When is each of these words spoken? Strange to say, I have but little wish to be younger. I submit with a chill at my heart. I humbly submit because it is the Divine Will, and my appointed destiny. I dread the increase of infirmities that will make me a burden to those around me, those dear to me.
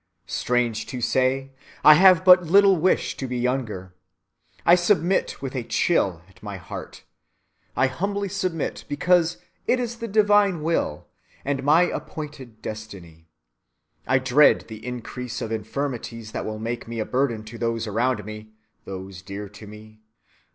Strange 0.25 0.87
to 0.87 0.99
say, 0.99 1.51
I 1.83 1.93
have 1.93 2.25
but 2.25 2.41
little 2.41 2.75
wish 2.75 3.15
to 3.17 3.27
be 3.27 3.37
younger. 3.37 3.93
I 4.65 4.73
submit 4.73 5.39
with 5.43 5.53
a 5.53 5.61
chill 5.63 6.23
at 6.27 6.41
my 6.41 6.57
heart. 6.57 7.03
I 7.75 7.85
humbly 7.85 8.27
submit 8.27 8.83
because 8.89 9.37
it 9.67 9.79
is 9.79 9.97
the 9.97 10.07
Divine 10.07 10.63
Will, 10.63 11.05
and 11.45 11.61
my 11.63 11.83
appointed 11.83 12.63
destiny. 12.63 13.27
I 14.07 14.17
dread 14.17 14.61
the 14.69 14.83
increase 14.83 15.39
of 15.39 15.51
infirmities 15.51 16.31
that 16.31 16.45
will 16.47 16.57
make 16.57 16.87
me 16.87 16.97
a 16.97 17.05
burden 17.05 17.43
to 17.43 17.59
those 17.59 17.85
around 17.85 18.25
me, 18.25 18.53
those 18.85 19.21
dear 19.21 19.47
to 19.49 19.67
me. 19.67 19.99